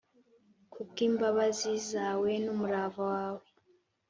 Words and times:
kubw’imbabazi 0.71 1.71
zawe 1.89 2.31
n’umurava 2.43 3.03
wawe. 3.13 3.45